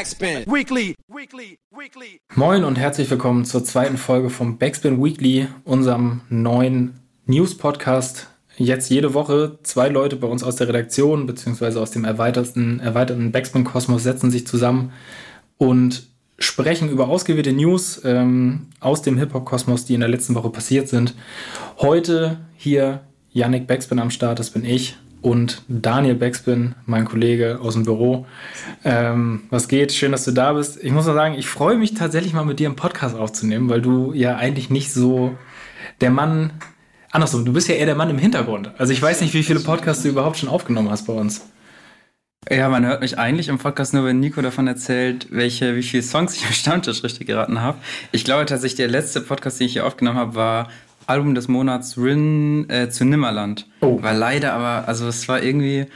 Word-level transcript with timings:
Backspin 0.00 0.46
Weekly. 0.46 0.94
Weekly. 1.08 1.58
Weekly. 1.70 2.22
Moin 2.34 2.64
und 2.64 2.76
herzlich 2.76 3.10
willkommen 3.10 3.44
zur 3.44 3.62
zweiten 3.64 3.98
Folge 3.98 4.30
vom 4.30 4.56
Backspin 4.56 5.04
Weekly, 5.04 5.48
unserem 5.64 6.22
neuen 6.30 7.00
News-Podcast. 7.26 8.28
Jetzt 8.56 8.88
jede 8.88 9.12
Woche 9.12 9.58
zwei 9.62 9.90
Leute 9.90 10.16
bei 10.16 10.26
uns 10.26 10.42
aus 10.42 10.56
der 10.56 10.68
Redaktion 10.68 11.26
beziehungsweise 11.26 11.82
aus 11.82 11.90
dem 11.90 12.06
erweiterten, 12.06 12.80
erweiterten 12.80 13.30
Backspin-Kosmos 13.30 14.02
setzen 14.02 14.30
sich 14.30 14.46
zusammen 14.46 14.92
und 15.58 16.06
sprechen 16.38 16.88
über 16.88 17.08
ausgewählte 17.08 17.52
News 17.52 18.00
ähm, 18.02 18.68
aus 18.80 19.02
dem 19.02 19.18
Hip-Hop-Kosmos, 19.18 19.84
die 19.84 19.92
in 19.92 20.00
der 20.00 20.08
letzten 20.08 20.34
Woche 20.34 20.48
passiert 20.48 20.88
sind. 20.88 21.14
Heute 21.76 22.38
hier 22.56 23.02
Yannick 23.32 23.66
Backspin 23.66 23.98
am 23.98 24.10
Start, 24.10 24.38
das 24.38 24.48
bin 24.48 24.64
ich 24.64 24.96
und 25.22 25.62
Daniel 25.68 26.14
Beckspin, 26.14 26.74
mein 26.86 27.04
Kollege 27.04 27.58
aus 27.60 27.74
dem 27.74 27.84
Büro. 27.84 28.26
Ähm, 28.84 29.42
was 29.50 29.68
geht? 29.68 29.92
Schön, 29.92 30.12
dass 30.12 30.24
du 30.24 30.32
da 30.32 30.52
bist. 30.54 30.82
Ich 30.82 30.92
muss 30.92 31.06
mal 31.06 31.14
sagen, 31.14 31.34
ich 31.34 31.46
freue 31.46 31.76
mich 31.76 31.94
tatsächlich 31.94 32.32
mal 32.32 32.44
mit 32.44 32.58
dir 32.58 32.68
einen 32.68 32.76
Podcast 32.76 33.16
aufzunehmen, 33.16 33.68
weil 33.68 33.82
du 33.82 34.12
ja 34.12 34.36
eigentlich 34.36 34.70
nicht 34.70 34.92
so 34.92 35.36
der 36.00 36.10
Mann, 36.10 36.52
andersrum, 37.10 37.44
du 37.44 37.52
bist 37.52 37.68
ja 37.68 37.74
eher 37.74 37.86
der 37.86 37.96
Mann 37.96 38.10
im 38.10 38.18
Hintergrund. 38.18 38.72
Also 38.78 38.92
ich 38.92 39.02
weiß 39.02 39.20
nicht, 39.20 39.34
wie 39.34 39.42
viele 39.42 39.60
Podcasts 39.60 40.02
du 40.02 40.08
überhaupt 40.08 40.38
schon 40.38 40.48
aufgenommen 40.48 40.90
hast 40.90 41.06
bei 41.06 41.12
uns. 41.12 41.42
Ja, 42.48 42.70
man 42.70 42.86
hört 42.86 43.02
mich 43.02 43.18
eigentlich 43.18 43.48
im 43.48 43.58
Podcast 43.58 43.92
nur, 43.92 44.06
wenn 44.06 44.18
Nico 44.18 44.40
davon 44.40 44.66
erzählt, 44.66 45.26
welche, 45.30 45.76
wie 45.76 45.82
viele 45.82 46.02
Songs 46.02 46.34
ich 46.36 46.46
im 46.46 46.52
Stammtisch 46.52 47.04
richtig 47.04 47.26
geraten 47.26 47.60
habe. 47.60 47.76
Ich 48.12 48.24
glaube 48.24 48.46
tatsächlich, 48.46 48.76
der 48.76 48.88
letzte 48.88 49.20
Podcast, 49.20 49.60
den 49.60 49.66
ich 49.66 49.74
hier 49.74 49.86
aufgenommen 49.86 50.18
habe, 50.18 50.34
war 50.34 50.68
Album 51.10 51.34
des 51.34 51.48
Monats 51.48 51.98
Rin 51.98 52.70
äh, 52.70 52.88
zu 52.88 53.04
Nimmerland. 53.04 53.66
Oh. 53.80 54.02
War 54.02 54.14
leider 54.14 54.52
aber, 54.54 54.88
also 54.88 55.08
es 55.08 55.28
war 55.28 55.42
irgendwie, 55.42 55.86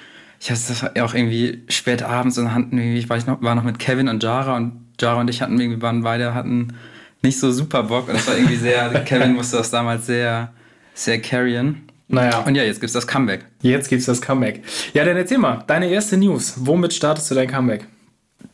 ich 0.41 0.51
hatte 0.51 0.61
das 0.69 0.85
auch 1.01 1.15
irgendwie 1.15 1.63
spät 1.69 2.03
abends 2.03 2.37
und 2.37 2.53
hatten 2.53 2.77
irgendwie, 2.77 2.99
ich 2.99 3.09
weiß 3.09 3.27
noch, 3.27 3.41
war 3.41 3.55
noch 3.55 3.63
mit 3.63 3.79
Kevin 3.79 4.09
und 4.09 4.23
Jara 4.23 4.57
und 4.57 4.73
Jara 5.01 5.21
und 5.21 5.31
ich 5.31 5.41
hatten 5.41 5.59
irgendwie, 5.59 5.81
waren 5.81 6.03
beide, 6.03 6.35
hatten 6.35 6.75
nicht 7.23 7.39
so 7.39 7.51
super 7.53 7.85
Bock 7.85 8.09
und 8.09 8.15
das 8.15 8.27
war 8.27 8.37
irgendwie 8.37 8.57
sehr, 8.57 8.89
Kevin 9.05 9.35
musste 9.35 9.57
das 9.57 9.71
damals 9.71 10.07
sehr, 10.07 10.53
sehr 10.93 11.21
carryen. 11.21 11.83
Naja. 12.09 12.41
Und 12.41 12.55
ja, 12.55 12.63
jetzt 12.63 12.81
gibt's 12.81 12.93
das 12.93 13.07
Comeback. 13.07 13.47
Jetzt 13.63 13.89
gibt's 13.89 14.05
das 14.05 14.21
Comeback. 14.21 14.63
Ja, 14.93 15.05
dann 15.05 15.17
erzähl 15.17 15.39
mal, 15.39 15.65
deine 15.67 15.89
erste 15.89 16.17
News. 16.17 16.55
Womit 16.59 16.93
startest 16.93 17.31
du 17.31 17.35
dein 17.35 17.49
Comeback? 17.49 17.87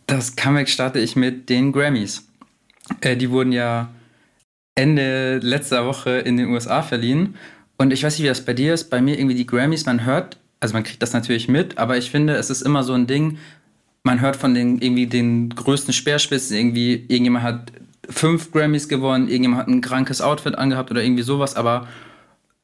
Das 0.07 0.37
Comeback 0.37 0.69
starte 0.69 1.01
ich 1.01 1.17
mit 1.17 1.49
den 1.49 1.73
Grammys. 1.73 2.25
Äh, 3.01 3.17
die 3.17 3.31
wurden 3.31 3.53
ja 3.53 3.89
Ende 4.81 5.39
letzter 5.39 5.87
Woche 5.87 6.11
in 6.11 6.37
den 6.37 6.49
USA 6.49 6.83
verliehen. 6.83 7.35
Und 7.77 7.93
ich 7.93 8.03
weiß 8.03 8.15
nicht, 8.15 8.25
wie 8.25 8.29
das 8.29 8.45
bei 8.45 8.55
dir 8.55 8.73
ist. 8.73 8.91
Bei 8.91 9.03
mir 9.03 9.19
irgendwie 9.19 9.35
die 9.35 9.47
Grammys, 9.47 9.85
man 9.85 10.05
hört, 10.05 10.39
also 10.59 10.73
man 10.73 10.85
kriegt 10.85 11.03
das 11.03 11.13
natürlich 11.13 11.49
mit, 11.49 11.79
aber 11.79 11.99
ich 11.99 12.11
finde, 12.11 12.35
es 12.35 12.51
ist 12.51 12.63
immer 12.63 12.83
so 12.83 12.95
ein 12.95 13.07
Ding, 13.07 13.39
man 14.03 14.21
hört 14.21 14.37
von 14.37 14.55
den 14.55 14.81
irgendwie 14.81 15.07
den 15.07 15.51
größten 15.51 15.93
Speerspitzen, 15.93 16.57
irgendwie, 16.57 16.95
irgendjemand 17.09 17.45
hat 17.45 17.73
fünf 18.09 18.51
Grammys 18.53 18.89
gewonnen, 18.89 19.29
irgendjemand 19.29 19.63
hat 19.63 19.69
ein 19.69 19.83
krankes 19.83 20.21
Outfit 20.21 20.57
angehabt 20.57 20.91
oder 20.91 21.03
irgendwie 21.03 21.23
sowas, 21.23 21.57
aber 21.57 21.87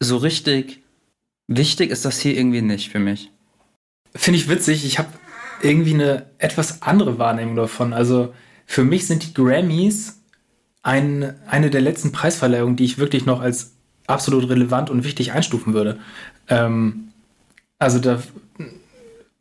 so 0.00 0.17
richtig 0.17 0.83
wichtig 1.48 1.91
ist 1.91 2.05
das 2.05 2.19
hier 2.19 2.37
irgendwie 2.37 2.62
nicht 2.62 2.91
für 2.91 2.98
mich. 2.98 3.31
Finde 4.14 4.39
ich 4.39 4.48
witzig. 4.48 4.84
Ich 4.84 4.98
habe 4.98 5.09
irgendwie 5.62 5.94
eine 5.94 6.27
etwas 6.39 6.83
andere 6.83 7.19
Wahrnehmung 7.19 7.56
davon. 7.56 7.92
Also 7.92 8.34
für 8.67 8.84
mich 8.84 9.06
sind 9.06 9.22
die 9.25 9.34
Grammys 9.34 10.16
ein, 10.87 11.34
eine 11.48 11.69
der 11.69 11.81
letzten 11.81 12.12
Preisverleihungen, 12.12 12.77
die 12.77 12.84
ich 12.84 12.97
wirklich 12.97 13.27
noch 13.27 13.41
als 13.41 13.73
absolut 14.06 14.48
relevant 14.48 14.89
und 14.89 15.03
wichtig 15.03 15.33
einstufen 15.33 15.75
würde. 15.75 15.98
Ähm, 16.48 17.09
also 17.81 17.98
da 17.98 18.23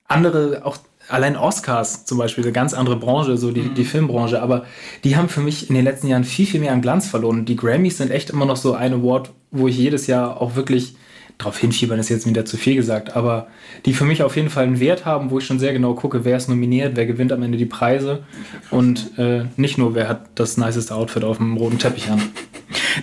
andere, 0.08 0.66
auch 0.66 0.78
allein 1.08 1.38
Oscars 1.38 2.06
zum 2.06 2.18
Beispiel, 2.18 2.44
eine 2.44 2.52
ganz 2.52 2.74
andere 2.74 2.96
Branche, 2.96 3.38
so 3.38 3.52
die, 3.52 3.62
mhm. 3.62 3.76
die 3.76 3.86
Filmbranche, 3.86 4.42
aber 4.42 4.66
die 5.04 5.18
haben 5.18 5.30
für 5.30 5.42
mich 5.42 5.70
in 5.70 5.76
den 5.76 5.84
letzten 5.84 6.08
Jahren 6.08 6.24
viel, 6.24 6.48
viel 6.48 6.62
mehr 6.62 6.74
an 6.74 6.82
Glanz 6.82 7.08
verloren. 7.08 7.46
Die 7.46 7.56
Grammys 7.56 8.00
sind 8.00 8.09
echt 8.09 8.32
immer 8.32 8.48
noch 8.48 8.58
so 8.58 8.74
ein 8.74 8.94
Award, 8.94 9.31
wo 9.52 9.68
ich 9.68 9.78
jedes 9.78 10.08
Jahr 10.08 10.42
auch 10.42 10.56
wirklich 10.56 10.96
drauf 11.38 11.57
hinfiebern 11.57 12.00
ist 12.00 12.09
jetzt 12.09 12.28
wieder 12.28 12.46
zu 12.46 12.57
viel 12.57 12.75
gesagt, 12.75 13.16
aber 13.16 13.47
die 13.85 13.94
für 13.94 14.06
mich 14.06 14.23
auf 14.23 14.35
jeden 14.35 14.50
Fall 14.50 14.63
einen 14.63 14.79
Wert 14.79 15.06
haben, 15.06 15.31
wo 15.31 15.40
ich 15.40 15.46
schon 15.46 15.59
sehr 15.59 15.73
genau 15.73 15.94
gucke, 15.94 16.25
wer 16.25 16.38
ist 16.38 16.47
nominiert, 16.47 16.96
wer 16.96 17.06
gewinnt 17.06 17.34
am 17.34 17.44
Ende 17.44 17.57
die 17.57 17.66
Preise 17.66 18.23
und 18.72 19.18
äh, 19.18 19.45
nicht 19.57 19.78
nur, 19.78 19.95
wer 19.95 20.07
hat 20.07 20.28
das 20.35 20.57
niceste 20.57 20.95
Outfit 20.95 21.24
auf 21.24 21.38
dem 21.38 21.57
roten 21.57 21.79
Teppich 21.79 22.09
an. 22.09 22.22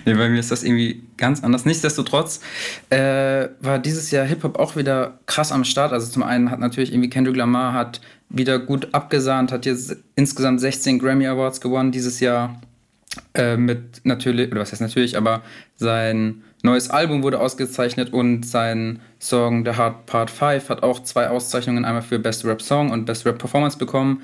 Nee, 0.05 0.15
bei 0.15 0.27
mir 0.27 0.39
ist 0.39 0.51
das 0.51 0.63
irgendwie 0.63 1.03
ganz 1.17 1.43
anders. 1.43 1.65
Nichtsdestotrotz 1.65 2.41
äh, 2.89 3.49
war 3.61 3.77
dieses 3.79 4.09
Jahr 4.09 4.25
Hip-Hop 4.25 4.57
auch 4.57 4.75
wieder 4.75 5.19
krass 5.27 5.51
am 5.51 5.63
Start. 5.63 5.93
Also 5.93 6.11
zum 6.11 6.23
einen 6.23 6.49
hat 6.49 6.59
natürlich 6.59 6.91
irgendwie 6.91 7.09
Kendrick 7.09 7.35
Lamar 7.35 7.73
hat 7.73 8.01
wieder 8.27 8.57
gut 8.57 8.93
abgesahnt, 8.93 9.51
hat 9.51 9.65
jetzt 9.67 9.95
insgesamt 10.15 10.59
16 10.59 10.97
Grammy 10.97 11.27
Awards 11.27 11.61
gewonnen 11.61 11.91
dieses 11.91 12.19
Jahr. 12.19 12.59
Äh, 13.35 13.57
mit 13.57 14.01
natürlich, 14.03 14.51
oder 14.51 14.61
was 14.61 14.71
heißt 14.71 14.81
natürlich, 14.81 15.17
aber 15.17 15.43
sein 15.75 16.41
neues 16.63 16.89
Album 16.89 17.23
wurde 17.23 17.39
ausgezeichnet 17.39 18.13
und 18.13 18.45
sein 18.45 19.01
Song 19.19 19.65
The 19.65 19.71
Hard 19.71 20.05
Part 20.05 20.29
5 20.29 20.69
hat 20.69 20.83
auch 20.83 21.03
zwei 21.03 21.29
Auszeichnungen, 21.29 21.85
einmal 21.85 22.01
für 22.01 22.19
Best 22.19 22.45
Rap 22.45 22.61
Song 22.61 22.91
und 22.91 23.05
Best 23.05 23.25
Rap 23.25 23.37
Performance 23.37 23.77
bekommen. 23.77 24.21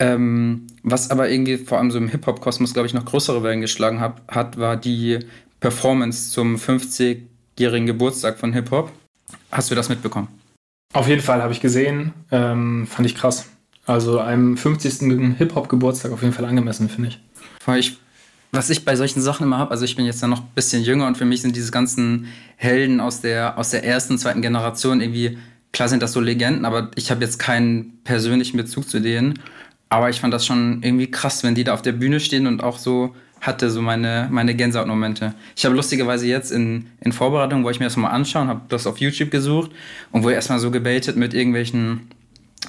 Ähm, 0.00 0.66
was 0.82 1.10
aber 1.10 1.28
irgendwie 1.28 1.56
vor 1.56 1.78
allem 1.78 1.90
so 1.90 1.98
im 1.98 2.08
Hip-Hop-Kosmos, 2.08 2.72
glaube 2.72 2.86
ich, 2.86 2.94
noch 2.94 3.04
größere 3.04 3.42
Wellen 3.42 3.60
geschlagen 3.60 4.00
hat, 4.00 4.20
hat 4.28 4.56
war 4.56 4.76
die 4.76 5.20
Performance 5.60 6.30
zum 6.30 6.56
50-jährigen 6.56 7.86
Geburtstag 7.86 8.38
von 8.38 8.52
Hip-Hop. 8.52 8.92
Hast 9.50 9.70
du 9.70 9.74
das 9.74 9.88
mitbekommen? 9.88 10.28
Auf 10.92 11.08
jeden 11.08 11.22
Fall 11.22 11.42
habe 11.42 11.52
ich 11.52 11.60
gesehen. 11.60 12.12
Ähm, 12.30 12.86
fand 12.86 13.06
ich 13.06 13.14
krass. 13.14 13.48
Also 13.86 14.18
einem 14.18 14.56
50. 14.56 15.36
Hip-Hop-Geburtstag 15.38 16.12
auf 16.12 16.22
jeden 16.22 16.34
Fall 16.34 16.44
angemessen, 16.44 16.88
finde 16.88 17.08
ich. 17.08 17.20
Ich 17.78 17.98
was 18.50 18.70
ich 18.70 18.84
bei 18.84 18.96
solchen 18.96 19.20
Sachen 19.20 19.44
immer 19.44 19.58
habe, 19.58 19.70
also 19.70 19.84
ich 19.84 19.96
bin 19.96 20.06
jetzt 20.06 20.22
ja 20.22 20.28
noch 20.28 20.40
ein 20.40 20.50
bisschen 20.54 20.82
jünger 20.82 21.06
und 21.06 21.18
für 21.18 21.24
mich 21.24 21.42
sind 21.42 21.54
diese 21.54 21.70
ganzen 21.70 22.28
Helden 22.56 23.00
aus 23.00 23.20
der, 23.20 23.58
aus 23.58 23.70
der 23.70 23.84
ersten, 23.84 24.18
zweiten 24.18 24.42
Generation 24.42 25.00
irgendwie, 25.00 25.38
klar 25.72 25.88
sind 25.88 26.02
das 26.02 26.12
so 26.12 26.20
Legenden, 26.20 26.64
aber 26.64 26.90
ich 26.94 27.10
habe 27.10 27.22
jetzt 27.22 27.38
keinen 27.38 27.98
persönlichen 28.04 28.56
Bezug 28.56 28.88
zu 28.88 29.00
denen. 29.00 29.38
Aber 29.90 30.10
ich 30.10 30.20
fand 30.20 30.34
das 30.34 30.44
schon 30.44 30.82
irgendwie 30.82 31.10
krass, 31.10 31.42
wenn 31.44 31.54
die 31.54 31.64
da 31.64 31.72
auf 31.72 31.82
der 31.82 31.92
Bühne 31.92 32.20
stehen 32.20 32.46
und 32.46 32.62
auch 32.62 32.78
so 32.78 33.14
hatte 33.40 33.70
so 33.70 33.80
meine, 33.80 34.28
meine 34.30 34.54
Gänsehautmomente. 34.54 35.34
Ich 35.56 35.64
habe 35.64 35.76
lustigerweise 35.76 36.26
jetzt 36.26 36.50
in, 36.50 36.86
in 37.00 37.12
Vorbereitung, 37.12 37.64
wo 37.64 37.70
ich 37.70 37.78
mir 37.78 37.86
das 37.86 37.96
mal 37.96 38.08
anschauen, 38.08 38.48
habe 38.48 38.62
das 38.68 38.86
auf 38.86 38.98
YouTube 38.98 39.30
gesucht 39.30 39.70
und 40.10 40.24
wurde 40.24 40.34
erstmal 40.34 40.58
so 40.58 40.70
gebaitet 40.70 41.16
mit 41.16 41.34
irgendwelchen 41.34 42.08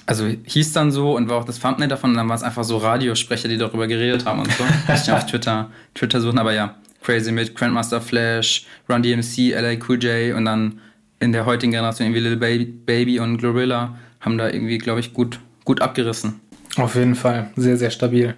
also 0.09 0.25
hieß 0.25 0.73
dann 0.73 0.91
so 0.91 1.15
und 1.15 1.29
war 1.29 1.37
auch 1.37 1.45
das 1.45 1.59
Thumbnail 1.59 1.87
davon 1.87 2.09
und 2.09 2.17
dann 2.17 2.27
war 2.27 2.35
es 2.35 2.41
einfach 2.41 2.63
so 2.63 2.77
Radiosprecher, 2.77 3.47
die 3.47 3.57
darüber 3.57 3.85
geredet 3.85 4.25
haben 4.25 4.39
und 4.39 4.51
so. 4.51 4.63
ich 4.93 5.11
auf 5.11 5.27
Twitter, 5.27 5.69
Twitter 5.93 6.19
suchen, 6.19 6.39
aber 6.39 6.51
ja, 6.51 6.75
crazy 7.03 7.31
mit 7.31 7.55
Grandmaster 7.55 8.01
Flash, 8.01 8.65
Run 8.89 9.03
DMC, 9.03 9.53
LA 9.53 9.75
Cool 9.87 10.01
J 10.01 10.35
und 10.35 10.45
dann 10.45 10.79
in 11.19 11.31
der 11.31 11.45
heutigen 11.45 11.71
Generation 11.71 12.07
irgendwie 12.07 12.21
Little 12.21 12.37
Baby, 12.39 12.65
Baby 12.65 13.19
und 13.19 13.37
Glorilla 13.37 13.99
haben 14.19 14.39
da 14.39 14.49
irgendwie, 14.49 14.79
glaube 14.79 14.99
ich, 14.99 15.13
gut, 15.13 15.39
gut 15.63 15.79
abgerissen. 15.79 16.39
Auf 16.77 16.95
jeden 16.95 17.13
Fall, 17.13 17.51
sehr, 17.55 17.77
sehr 17.77 17.91
stabil. 17.91 18.33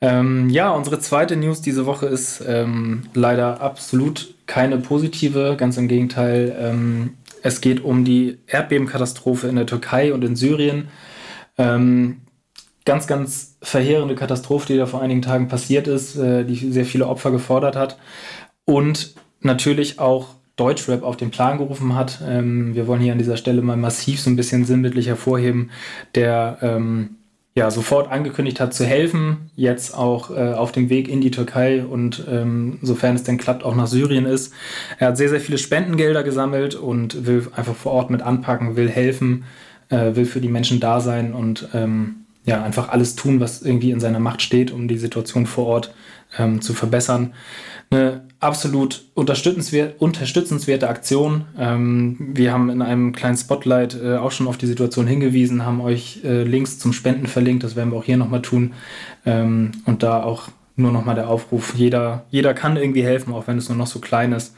Ähm, 0.00 0.48
ja, 0.48 0.70
unsere 0.70 0.98
zweite 0.98 1.36
News 1.36 1.60
diese 1.60 1.86
Woche 1.86 2.06
ist 2.06 2.42
ähm, 2.44 3.04
leider 3.14 3.60
absolut 3.60 4.34
keine 4.46 4.78
positive, 4.78 5.54
ganz 5.56 5.76
im 5.76 5.86
Gegenteil. 5.86 6.56
Ähm, 6.58 7.14
es 7.42 7.60
geht 7.60 7.82
um 7.84 8.04
die 8.04 8.38
Erdbebenkatastrophe 8.46 9.48
in 9.48 9.56
der 9.56 9.66
Türkei 9.66 10.12
und 10.12 10.24
in 10.24 10.36
Syrien. 10.36 10.88
Ähm, 11.56 12.22
ganz, 12.84 13.06
ganz 13.06 13.56
verheerende 13.60 14.14
Katastrophe, 14.14 14.66
die 14.68 14.78
da 14.78 14.86
vor 14.86 15.02
einigen 15.02 15.22
Tagen 15.22 15.48
passiert 15.48 15.88
ist, 15.88 16.16
äh, 16.16 16.44
die 16.44 16.56
sehr 16.72 16.86
viele 16.86 17.06
Opfer 17.06 17.30
gefordert 17.30 17.76
hat. 17.76 17.98
Und 18.64 19.14
natürlich 19.40 19.98
auch 19.98 20.34
Deutschrap 20.56 21.02
auf 21.02 21.16
den 21.16 21.30
Plan 21.30 21.58
gerufen 21.58 21.94
hat. 21.94 22.20
Ähm, 22.26 22.74
wir 22.74 22.86
wollen 22.86 23.00
hier 23.00 23.12
an 23.12 23.18
dieser 23.18 23.36
Stelle 23.36 23.62
mal 23.62 23.76
massiv 23.76 24.20
so 24.20 24.30
ein 24.30 24.36
bisschen 24.36 24.64
sinnbildlich 24.64 25.06
hervorheben, 25.06 25.70
der 26.14 26.58
ähm, 26.62 27.17
ja, 27.54 27.70
sofort 27.70 28.10
angekündigt 28.10 28.60
hat 28.60 28.72
zu 28.72 28.84
helfen, 28.84 29.50
jetzt 29.56 29.96
auch 29.96 30.30
äh, 30.30 30.52
auf 30.52 30.70
dem 30.70 30.90
Weg 30.90 31.08
in 31.08 31.20
die 31.20 31.32
Türkei 31.32 31.84
und 31.84 32.24
ähm, 32.30 32.78
sofern 32.82 33.16
es 33.16 33.24
denn 33.24 33.36
klappt, 33.36 33.64
auch 33.64 33.74
nach 33.74 33.88
Syrien 33.88 34.26
ist. 34.26 34.54
Er 34.98 35.08
hat 35.08 35.16
sehr, 35.16 35.28
sehr 35.28 35.40
viele 35.40 35.58
Spendengelder 35.58 36.22
gesammelt 36.22 36.76
und 36.76 37.26
will 37.26 37.48
einfach 37.56 37.74
vor 37.74 37.92
Ort 37.92 38.10
mit 38.10 38.22
anpacken, 38.22 38.76
will 38.76 38.88
helfen, 38.88 39.44
äh, 39.88 40.14
will 40.14 40.24
für 40.24 40.40
die 40.40 40.48
Menschen 40.48 40.78
da 40.78 41.00
sein 41.00 41.34
und 41.34 41.68
ähm, 41.74 42.26
ja, 42.44 42.62
einfach 42.62 42.90
alles 42.90 43.16
tun, 43.16 43.40
was 43.40 43.62
irgendwie 43.62 43.90
in 43.90 44.00
seiner 44.00 44.20
Macht 44.20 44.40
steht, 44.40 44.70
um 44.70 44.86
die 44.86 44.96
Situation 44.96 45.46
vor 45.46 45.66
Ort 45.66 45.94
ähm, 46.36 46.60
zu 46.60 46.74
verbessern. 46.74 47.32
Eine 47.90 48.22
absolut 48.40 49.04
unterstützenswert, 49.14 50.00
unterstützenswerte 50.00 50.88
Aktion. 50.88 51.46
Ähm, 51.58 52.16
wir 52.34 52.52
haben 52.52 52.68
in 52.70 52.82
einem 52.82 53.12
kleinen 53.12 53.36
Spotlight 53.36 53.98
äh, 54.02 54.16
auch 54.16 54.30
schon 54.30 54.46
auf 54.46 54.58
die 54.58 54.66
Situation 54.66 55.06
hingewiesen, 55.06 55.64
haben 55.64 55.80
euch 55.80 56.20
äh, 56.24 56.42
Links 56.42 56.78
zum 56.78 56.92
Spenden 56.92 57.26
verlinkt, 57.26 57.64
das 57.64 57.76
werden 57.76 57.90
wir 57.90 57.98
auch 57.98 58.04
hier 58.04 58.18
nochmal 58.18 58.42
tun. 58.42 58.74
Ähm, 59.24 59.72
und 59.86 60.02
da 60.02 60.22
auch 60.22 60.48
nur 60.76 60.92
nochmal 60.92 61.14
der 61.14 61.28
Aufruf, 61.28 61.74
jeder, 61.74 62.26
jeder 62.30 62.54
kann 62.54 62.76
irgendwie 62.76 63.02
helfen, 63.02 63.32
auch 63.32 63.46
wenn 63.46 63.58
es 63.58 63.68
nur 63.68 63.78
noch 63.78 63.86
so 63.86 63.98
klein 63.98 64.32
ist. 64.32 64.54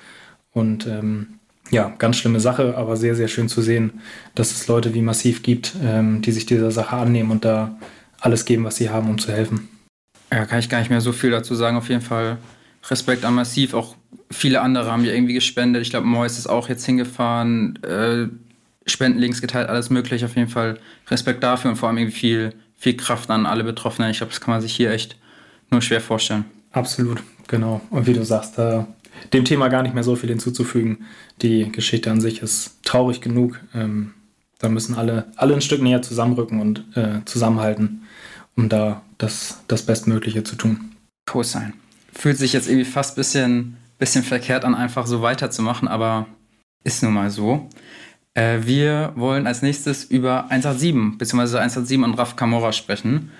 Und 0.52 0.86
ähm, 0.86 1.38
ja, 1.70 1.94
ganz 1.98 2.16
schlimme 2.16 2.40
Sache, 2.40 2.76
aber 2.76 2.96
sehr, 2.96 3.14
sehr 3.14 3.28
schön 3.28 3.48
zu 3.48 3.62
sehen, 3.62 4.00
dass 4.34 4.50
es 4.50 4.66
Leute 4.66 4.92
wie 4.92 5.02
Massiv 5.02 5.42
gibt, 5.42 5.74
ähm, 5.82 6.20
die 6.20 6.32
sich 6.32 6.46
dieser 6.46 6.72
Sache 6.72 6.96
annehmen 6.96 7.30
und 7.30 7.44
da 7.44 7.78
alles 8.20 8.44
geben, 8.44 8.64
was 8.64 8.76
sie 8.76 8.90
haben, 8.90 9.08
um 9.08 9.18
zu 9.18 9.32
helfen. 9.32 9.68
Ja, 10.32 10.46
kann 10.46 10.58
ich 10.60 10.68
gar 10.68 10.78
nicht 10.78 10.90
mehr 10.90 11.00
so 11.00 11.12
viel 11.12 11.30
dazu 11.30 11.54
sagen. 11.54 11.76
Auf 11.76 11.88
jeden 11.88 12.02
Fall 12.02 12.38
Respekt 12.88 13.24
an 13.24 13.34
Massiv. 13.34 13.74
Auch 13.74 13.96
viele 14.30 14.60
andere 14.60 14.90
haben 14.90 15.04
ja 15.04 15.12
irgendwie 15.12 15.34
gespendet. 15.34 15.82
Ich 15.82 15.90
glaube, 15.90 16.06
Mois 16.06 16.38
ist 16.38 16.48
auch 16.48 16.68
jetzt 16.68 16.84
hingefahren. 16.86 17.82
Äh, 17.82 18.28
Spendenlinks 18.86 19.40
geteilt, 19.40 19.68
alles 19.68 19.90
mögliche. 19.90 20.24
Auf 20.24 20.36
jeden 20.36 20.48
Fall 20.48 20.78
Respekt 21.08 21.42
dafür 21.42 21.70
und 21.70 21.76
vor 21.76 21.88
allem 21.88 21.98
irgendwie 21.98 22.16
viel, 22.16 22.52
viel 22.76 22.96
Kraft 22.96 23.30
an 23.30 23.46
alle 23.46 23.64
Betroffenen. 23.64 24.10
Ich 24.10 24.18
glaube, 24.18 24.32
das 24.32 24.40
kann 24.40 24.52
man 24.52 24.60
sich 24.60 24.74
hier 24.74 24.90
echt 24.90 25.16
nur 25.70 25.82
schwer 25.82 26.00
vorstellen. 26.00 26.44
Absolut, 26.72 27.22
genau. 27.46 27.80
Und 27.90 28.06
wie 28.06 28.14
du 28.14 28.24
sagst, 28.24 28.58
da 28.58 28.86
dem 29.32 29.44
Thema 29.44 29.68
gar 29.68 29.82
nicht 29.82 29.94
mehr 29.94 30.04
so 30.04 30.16
viel 30.16 30.30
hinzuzufügen. 30.30 31.06
Die 31.42 31.70
Geschichte 31.70 32.10
an 32.10 32.20
sich 32.20 32.42
ist 32.42 32.82
traurig 32.84 33.20
genug. 33.20 33.60
Ähm, 33.74 34.14
da 34.58 34.68
müssen 34.68 34.94
alle, 34.94 35.26
alle 35.36 35.54
ein 35.54 35.60
Stück 35.60 35.82
näher 35.82 36.02
zusammenrücken 36.02 36.60
und 36.60 36.84
äh, 36.96 37.24
zusammenhalten, 37.24 38.02
um 38.56 38.68
da 38.68 39.02
das, 39.18 39.58
das 39.68 39.82
Bestmögliche 39.84 40.44
zu 40.44 40.56
tun. 40.56 40.92
Co-Sign. 41.26 41.74
Fühlt 42.12 42.38
sich 42.38 42.52
jetzt 42.52 42.68
irgendwie 42.68 42.84
fast 42.84 43.12
ein 43.12 43.20
bisschen, 43.20 43.76
bisschen 43.98 44.24
verkehrt 44.24 44.64
an, 44.64 44.74
einfach 44.74 45.06
so 45.06 45.22
weiterzumachen, 45.22 45.88
aber 45.88 46.26
ist 46.84 47.02
nun 47.02 47.12
mal 47.12 47.30
so. 47.30 47.68
Äh, 48.34 48.60
wir 48.62 49.12
wollen 49.16 49.46
als 49.46 49.62
nächstes 49.62 50.04
über 50.04 50.50
187 50.50 51.18
bzw. 51.18 51.58
187 51.58 51.98
und 51.98 52.14
Raf 52.14 52.36
Kamora 52.36 52.72
sprechen. 52.72 53.30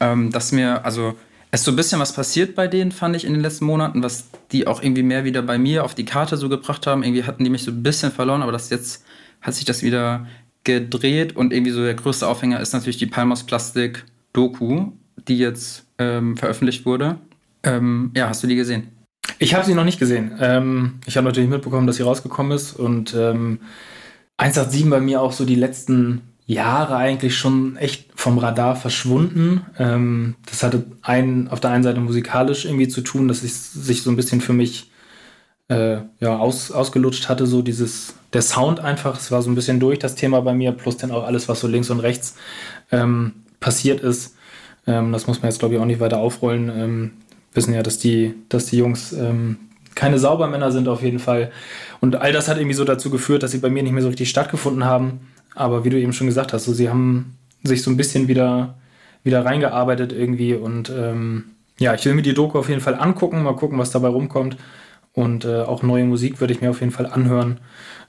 Ähm, 0.00 0.30
dass 0.30 0.52
mir, 0.52 0.84
also 0.84 1.16
es 1.50 1.64
so 1.64 1.72
ein 1.72 1.76
bisschen 1.76 2.00
was 2.00 2.12
passiert 2.12 2.54
bei 2.54 2.68
denen, 2.68 2.92
fand 2.92 3.16
ich 3.16 3.24
in 3.24 3.32
den 3.32 3.42
letzten 3.42 3.64
Monaten, 3.64 4.02
was 4.02 4.28
die 4.52 4.66
auch 4.66 4.82
irgendwie 4.82 5.02
mehr 5.02 5.24
wieder 5.24 5.42
bei 5.42 5.58
mir 5.58 5.84
auf 5.84 5.94
die 5.94 6.04
Karte 6.04 6.36
so 6.36 6.48
gebracht 6.48 6.86
haben. 6.86 7.02
Irgendwie 7.02 7.24
hatten 7.24 7.42
die 7.42 7.50
mich 7.50 7.64
so 7.64 7.70
ein 7.70 7.82
bisschen 7.82 8.12
verloren, 8.12 8.42
aber 8.42 8.52
das 8.52 8.70
jetzt 8.70 9.04
hat 9.40 9.54
sich 9.54 9.64
das 9.64 9.82
wieder 9.82 10.26
gedreht 10.64 11.36
und 11.36 11.52
irgendwie 11.52 11.70
so 11.70 11.82
der 11.82 11.94
größte 11.94 12.26
Aufhänger 12.26 12.60
ist 12.60 12.72
natürlich 12.72 12.98
die 12.98 13.06
Palmos 13.06 13.44
Plastik 13.44 14.04
Doku, 14.38 14.92
die 15.26 15.36
jetzt 15.36 15.84
ähm, 15.98 16.36
veröffentlicht 16.36 16.86
wurde. 16.86 17.16
Ähm, 17.64 18.12
ja, 18.16 18.28
hast 18.28 18.40
du 18.44 18.46
die 18.46 18.54
gesehen? 18.54 18.86
Ich 19.40 19.52
habe 19.54 19.66
sie 19.66 19.74
noch 19.74 19.84
nicht 19.84 19.98
gesehen. 19.98 20.30
Ähm, 20.40 21.00
ich 21.06 21.16
habe 21.16 21.26
natürlich 21.26 21.50
mitbekommen, 21.50 21.88
dass 21.88 21.96
sie 21.96 22.04
rausgekommen 22.04 22.52
ist 22.52 22.72
und 22.72 23.16
187 23.16 24.84
ähm, 24.84 24.90
bei 24.90 25.00
mir 25.00 25.20
auch 25.20 25.32
so 25.32 25.44
die 25.44 25.56
letzten 25.56 26.22
Jahre 26.46 26.96
eigentlich 26.96 27.36
schon 27.36 27.76
echt 27.78 28.10
vom 28.14 28.38
Radar 28.38 28.76
verschwunden. 28.76 29.66
Ähm, 29.76 30.36
das 30.46 30.62
hatte 30.62 30.84
ein, 31.02 31.48
auf 31.48 31.58
der 31.58 31.72
einen 31.72 31.82
Seite 31.82 31.98
musikalisch 31.98 32.64
irgendwie 32.64 32.86
zu 32.86 33.00
tun, 33.00 33.26
dass 33.26 33.42
es 33.42 33.72
sich 33.72 34.02
so 34.02 34.10
ein 34.10 34.16
bisschen 34.16 34.40
für 34.40 34.52
mich 34.52 34.92
äh, 35.66 35.98
ja, 36.20 36.38
aus, 36.38 36.70
ausgelutscht 36.70 37.28
hatte, 37.28 37.48
so 37.48 37.60
dieses, 37.60 38.14
der 38.32 38.42
Sound 38.42 38.78
einfach, 38.78 39.18
es 39.18 39.32
war 39.32 39.42
so 39.42 39.50
ein 39.50 39.56
bisschen 39.56 39.80
durch 39.80 39.98
das 39.98 40.14
Thema 40.14 40.40
bei 40.42 40.54
mir, 40.54 40.70
plus 40.70 40.96
dann 40.96 41.10
auch 41.10 41.24
alles, 41.24 41.48
was 41.48 41.58
so 41.58 41.66
links 41.66 41.90
und 41.90 41.98
rechts 41.98 42.36
ähm, 42.92 43.32
passiert 43.60 44.00
ist. 44.00 44.36
Ähm, 44.86 45.12
das 45.12 45.26
muss 45.26 45.42
man 45.42 45.50
jetzt, 45.50 45.58
glaube 45.58 45.74
ich, 45.74 45.80
auch 45.80 45.86
nicht 45.86 46.00
weiter 46.00 46.18
aufrollen. 46.18 46.70
Ähm, 46.74 47.10
wissen 47.52 47.74
ja, 47.74 47.82
dass 47.82 47.98
die, 47.98 48.34
dass 48.48 48.66
die 48.66 48.78
Jungs 48.78 49.12
ähm, 49.12 49.56
keine 49.94 50.18
Saubermänner 50.18 50.70
sind 50.70 50.88
auf 50.88 51.02
jeden 51.02 51.18
Fall. 51.18 51.50
Und 52.00 52.16
all 52.16 52.32
das 52.32 52.48
hat 52.48 52.56
irgendwie 52.56 52.74
so 52.74 52.84
dazu 52.84 53.10
geführt, 53.10 53.42
dass 53.42 53.50
sie 53.50 53.58
bei 53.58 53.70
mir 53.70 53.82
nicht 53.82 53.92
mehr 53.92 54.02
so 54.02 54.08
richtig 54.08 54.30
stattgefunden 54.30 54.84
haben. 54.84 55.20
Aber 55.54 55.84
wie 55.84 55.90
du 55.90 55.98
eben 55.98 56.12
schon 56.12 56.28
gesagt 56.28 56.52
hast, 56.52 56.64
so, 56.64 56.72
sie 56.72 56.88
haben 56.88 57.36
sich 57.64 57.82
so 57.82 57.90
ein 57.90 57.96
bisschen 57.96 58.28
wieder, 58.28 58.78
wieder 59.24 59.44
reingearbeitet 59.44 60.12
irgendwie. 60.12 60.54
Und 60.54 60.90
ähm, 60.90 61.46
ja, 61.78 61.94
ich 61.94 62.04
will 62.04 62.14
mir 62.14 62.22
die 62.22 62.34
Doku 62.34 62.58
auf 62.58 62.68
jeden 62.68 62.80
Fall 62.80 62.94
angucken, 62.94 63.42
mal 63.42 63.56
gucken, 63.56 63.78
was 63.78 63.90
dabei 63.90 64.08
rumkommt. 64.08 64.56
Und 65.12 65.44
äh, 65.44 65.62
auch 65.62 65.82
neue 65.82 66.04
Musik 66.04 66.40
würde 66.40 66.52
ich 66.52 66.60
mir 66.60 66.70
auf 66.70 66.80
jeden 66.80 66.92
Fall 66.92 67.06
anhören. 67.06 67.58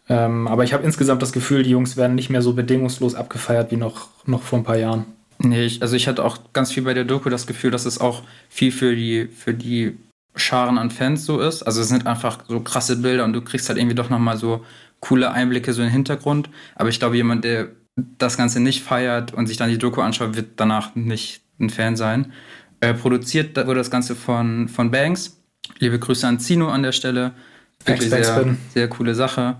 Ähm, 0.07 0.47
aber 0.47 0.63
ich 0.63 0.73
habe 0.73 0.83
insgesamt 0.83 1.23
das 1.23 1.31
Gefühl, 1.31 1.63
die 1.63 1.71
Jungs 1.71 1.97
werden 1.97 2.15
nicht 2.15 2.29
mehr 2.29 2.43
so 2.43 2.53
bedingungslos 2.53 3.15
abgefeiert 3.15 3.71
wie 3.71 3.77
noch, 3.77 4.09
noch 4.27 4.43
vor 4.43 4.59
ein 4.59 4.63
paar 4.63 4.77
Jahren. 4.77 5.05
Nee, 5.41 5.65
ich, 5.65 5.81
also 5.81 5.95
ich 5.95 6.07
hatte 6.07 6.23
auch 6.23 6.37
ganz 6.53 6.71
viel 6.71 6.83
bei 6.83 6.93
der 6.93 7.05
Doku 7.05 7.29
das 7.29 7.47
Gefühl, 7.47 7.71
dass 7.71 7.85
es 7.85 7.99
auch 7.99 8.23
viel 8.49 8.71
für 8.71 8.95
die, 8.95 9.27
für 9.27 9.53
die 9.53 9.97
Scharen 10.35 10.77
an 10.77 10.91
Fans 10.91 11.25
so 11.25 11.39
ist. 11.39 11.63
Also 11.63 11.81
es 11.81 11.87
sind 11.87 12.07
einfach 12.07 12.39
so 12.47 12.59
krasse 12.59 12.97
Bilder 12.97 13.23
und 13.23 13.33
du 13.33 13.41
kriegst 13.41 13.69
halt 13.69 13.77
irgendwie 13.77 13.95
doch 13.95 14.09
nochmal 14.09 14.37
so 14.37 14.65
coole 14.99 15.31
Einblicke 15.31 15.73
so 15.73 15.81
in 15.81 15.87
den 15.87 15.93
Hintergrund. 15.93 16.49
Aber 16.75 16.89
ich 16.89 16.99
glaube, 16.99 17.15
jemand, 17.15 17.45
der 17.45 17.69
das 18.17 18.37
Ganze 18.37 18.59
nicht 18.59 18.83
feiert 18.83 19.33
und 19.33 19.47
sich 19.47 19.57
dann 19.57 19.69
die 19.69 19.77
Doku 19.77 20.01
anschaut, 20.01 20.35
wird 20.35 20.51
danach 20.57 20.95
nicht 20.95 21.41
ein 21.59 21.69
Fan 21.69 21.95
sein. 21.95 22.33
Äh, 22.81 22.93
produziert 22.93 23.55
wurde 23.57 23.79
das 23.79 23.91
Ganze 23.91 24.15
von, 24.15 24.67
von 24.67 24.91
Banks. 24.91 25.41
Liebe 25.79 25.99
Grüße 25.99 26.27
an 26.27 26.39
Zino 26.39 26.69
an 26.69 26.83
der 26.83 26.91
Stelle. 26.91 27.33
Wirklich 27.85 28.09
sehr, 28.09 28.57
sehr 28.73 28.87
coole 28.89 29.15
Sache. 29.15 29.55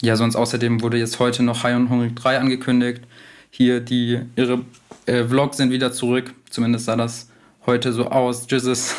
Ja, 0.00 0.16
sonst 0.16 0.36
außerdem 0.36 0.80
wurde 0.80 0.96
jetzt 0.96 1.18
heute 1.18 1.42
noch 1.42 1.62
High 1.62 1.76
und 1.76 1.90
Hungrig 1.90 2.16
3 2.16 2.38
angekündigt. 2.38 3.02
Hier 3.50 3.80
die, 3.80 4.20
ihre 4.36 4.64
äh, 5.06 5.24
Vlogs 5.24 5.56
sind 5.56 5.70
wieder 5.70 5.92
zurück. 5.92 6.32
Zumindest 6.48 6.86
sah 6.86 6.96
das 6.96 7.28
heute 7.66 7.92
so 7.92 8.06
aus. 8.06 8.46
Jesus 8.48 8.94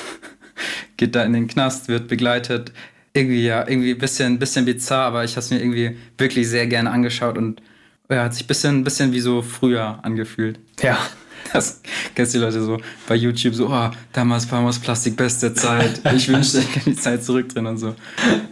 geht 0.98 1.15
da 1.15 1.24
in 1.24 1.33
den 1.33 1.48
Knast, 1.48 1.88
wird 1.88 2.07
begleitet 2.07 2.71
irgendwie 3.13 3.45
ja, 3.45 3.68
irgendwie 3.68 3.92
ein 3.92 3.98
bisschen, 3.98 4.39
bisschen 4.39 4.65
bizarr, 4.65 5.06
aber 5.06 5.24
ich 5.24 5.31
habe 5.31 5.42
es 5.42 5.50
mir 5.50 5.59
irgendwie 5.59 5.98
wirklich 6.18 6.48
sehr 6.48 6.68
gerne 6.68 6.92
angeschaut 6.92 7.38
und 7.38 7.62
ja, 8.09 8.24
hat 8.24 8.33
sich 8.33 8.44
ein 8.44 8.48
bisschen, 8.48 8.83
bisschen 8.83 9.12
wie 9.13 9.19
so 9.19 9.42
früher 9.42 10.00
angefühlt. 10.03 10.59
Ja. 10.81 10.98
Das 11.53 11.81
kennst 12.15 12.33
du 12.33 12.38
die 12.38 12.45
Leute 12.45 12.63
so 12.63 12.77
bei 13.07 13.15
YouTube 13.15 13.56
so, 13.56 13.68
oh, 13.68 13.89
damals 14.13 14.45
war 14.45 14.59
Palmas 14.59 14.80
Plastik 14.80 15.18
beste 15.18 15.53
Zeit. 15.53 16.00
Ich 16.15 16.30
wünschte, 16.30 16.59
ich 16.59 16.71
kann 16.71 16.83
die 16.86 16.95
Zeit 16.95 17.25
zurück 17.25 17.50
drin 17.50 17.65
und 17.65 17.77
so. 17.77 17.94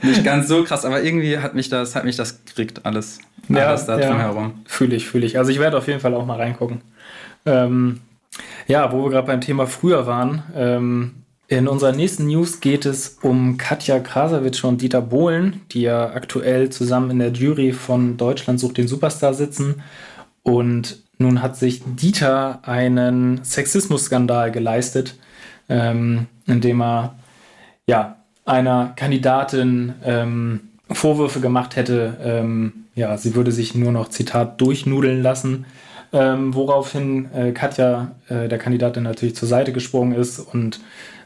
Nicht 0.01 0.23
ganz 0.23 0.49
so 0.49 0.65
krass, 0.65 0.83
aber 0.83 1.01
irgendwie 1.01 1.37
hat 1.37 1.55
mich 1.55 1.69
das, 1.69 1.95
hat 1.95 2.03
mich 2.03 2.17
das 2.17 2.43
gekriegt, 2.43 2.85
alles. 2.85 3.19
Ja, 3.49 3.67
alles 3.67 3.85
da 3.85 3.99
ja. 3.99 4.09
drumherum. 4.09 4.61
Fühle 4.65 4.95
ich, 4.95 5.07
fühle 5.07 5.25
ich. 5.25 5.37
Also 5.37 5.51
ich 5.51 5.59
werde 5.59 5.77
auf 5.77 5.87
jeden 5.87 5.99
Fall 5.99 6.13
auch 6.13 6.25
mal 6.25 6.37
reingucken. 6.37 6.81
Ähm, 7.45 7.99
ja, 8.67 8.91
wo 8.91 9.03
wir 9.03 9.09
gerade 9.09 9.27
beim 9.27 9.41
Thema 9.41 9.65
früher 9.65 10.05
waren, 10.05 10.43
ähm, 10.55 11.15
in 11.47 11.67
unserer 11.67 11.93
nächsten 11.93 12.27
News 12.27 12.59
geht 12.59 12.85
es 12.85 13.17
um 13.23 13.57
Katja 13.57 13.99
Krasavitsch 13.99 14.63
und 14.63 14.81
Dieter 14.81 15.01
Bohlen, 15.01 15.61
die 15.71 15.81
ja 15.81 16.11
aktuell 16.13 16.69
zusammen 16.69 17.09
in 17.09 17.19
der 17.19 17.31
Jury 17.31 17.73
von 17.73 18.17
Deutschland 18.17 18.59
sucht 18.59 18.77
den 18.77 18.87
Superstar 18.87 19.33
sitzen. 19.33 19.81
Und 20.43 20.99
nun 21.17 21.41
hat 21.41 21.57
sich 21.57 21.81
Dieter 21.83 22.59
einen 22.61 23.43
Sexismus-Skandal 23.43 24.51
geleistet, 24.51 25.15
ähm, 25.69 26.27
indem 26.45 26.81
er 26.83 27.15
ja, 27.87 28.17
einer 28.45 28.93
Kandidatin 28.95 29.95
ähm, 30.03 30.68
Vorwürfe 30.91 31.39
gemacht 31.39 31.75
hätte, 31.75 32.17
ähm, 32.23 32.85
ja, 32.95 33.17
sie 33.17 33.35
würde 33.35 33.51
sich 33.51 33.75
nur 33.75 33.91
noch, 33.91 34.09
Zitat, 34.09 34.59
durchnudeln 34.59 35.21
lassen. 35.21 35.65
Ähm, 36.11 36.55
woraufhin 36.55 37.31
äh, 37.33 37.51
Katja, 37.51 38.15
äh, 38.29 38.47
der 38.47 38.57
Kandidatin, 38.57 39.03
natürlich 39.03 39.35
zur 39.35 39.47
Seite 39.47 39.71
gesprungen 39.71 40.13
ist 40.13 40.39
und 40.39 40.79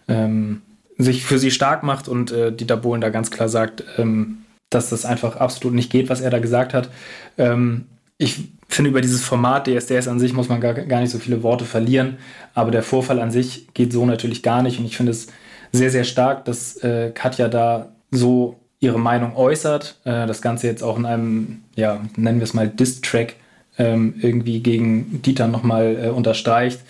ähm, 0.09 0.61
sich 0.97 1.23
für 1.23 1.39
sie 1.39 1.51
stark 1.51 1.83
macht 1.83 2.09
und 2.09 2.31
äh, 2.31 2.51
Dieter 2.51 2.75
Bohlen 2.75 2.99
da 2.99 3.09
ganz 3.09 3.31
klar 3.31 3.47
sagt, 3.47 3.83
ähm, 3.97 4.39
dass 4.69 4.89
das 4.89 5.05
einfach 5.05 5.37
absolut 5.37 5.73
nicht 5.73 5.91
geht, 5.91 6.09
was 6.09 6.19
er 6.19 6.31
da 6.31 6.39
gesagt 6.39 6.73
hat. 6.73 6.89
Ähm, 7.37 7.85
ich 8.17 8.49
finde, 8.67 8.89
über 8.89 9.01
dieses 9.01 9.23
Format 9.23 9.67
DSDS 9.67 10.07
an 10.07 10.19
sich 10.19 10.33
muss 10.33 10.49
man 10.49 10.59
gar, 10.59 10.73
gar 10.73 10.99
nicht 10.99 11.11
so 11.11 11.19
viele 11.19 11.43
Worte 11.43 11.65
verlieren, 11.65 12.17
aber 12.53 12.71
der 12.71 12.83
Vorfall 12.83 13.19
an 13.19 13.31
sich 13.31 13.73
geht 13.73 13.93
so 13.93 14.05
natürlich 14.05 14.43
gar 14.43 14.63
nicht 14.63 14.79
und 14.79 14.85
ich 14.85 14.97
finde 14.97 15.11
es 15.11 15.27
sehr, 15.71 15.89
sehr 15.89 16.03
stark, 16.03 16.45
dass 16.45 16.77
äh, 16.83 17.11
Katja 17.13 17.47
da 17.47 17.93
so 18.11 18.59
ihre 18.83 18.99
Meinung 18.99 19.35
äußert. 19.35 19.99
Äh, 20.03 20.27
das 20.27 20.41
Ganze 20.41 20.67
jetzt 20.67 20.83
auch 20.83 20.97
in 20.97 21.05
einem, 21.05 21.63
ja, 21.75 22.01
nennen 22.15 22.39
wir 22.39 22.43
es 22.43 22.53
mal 22.53 22.67
Diss-Track 22.67 23.35
ähm, 23.77 24.15
irgendwie 24.21 24.61
gegen 24.61 25.21
Dieter 25.21 25.47
nochmal 25.47 25.97
äh, 26.05 26.09
unterstreicht. 26.09 26.81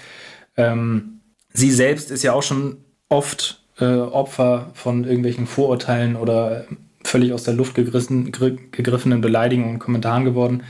Ähm, 0.58 1.20
sie 1.54 1.72
selbst 1.72 2.12
ist 2.12 2.24
ja 2.24 2.34
auch 2.34 2.44
schon 2.44 2.78
oft 3.10 3.62
äh, 3.80 3.86
Opfer 3.86 4.72
von 4.74 5.04
irgendwelchen 5.04 5.48
Vorurteilen 5.48 6.16
oder 6.16 6.66
völlig 7.04 7.34
aus 7.34 7.44
der 7.44 7.54
Luft 7.54 7.76
gegriffen, 7.76 8.32
gegriffenen 8.72 9.22
Beleidigungen 9.22 9.76
und 9.76 9.80
Kommentaren 9.80 10.26
geworden. 10.26 10.64